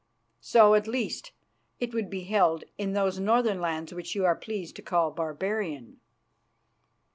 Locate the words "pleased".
4.35-4.75